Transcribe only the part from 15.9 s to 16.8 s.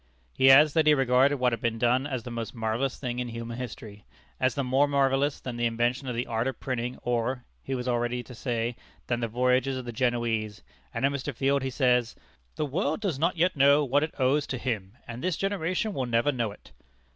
will never know it."